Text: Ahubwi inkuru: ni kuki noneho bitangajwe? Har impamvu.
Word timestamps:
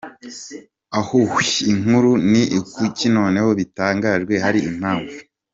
Ahubwi 0.99 1.53
inkuru: 1.71 2.11
ni 2.31 2.43
kuki 2.73 3.05
noneho 3.17 3.49
bitangajwe? 3.59 4.33
Har 4.43 4.55
impamvu. 4.69 5.17